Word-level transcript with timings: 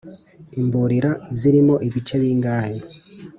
imburira 0.59 1.11
zirimo 1.39 1.75
ibice 1.87 2.15
bingahe 2.21 2.77